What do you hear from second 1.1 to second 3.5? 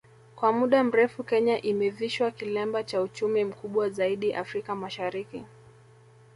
Kenya imevishwa kilemba cha uchumi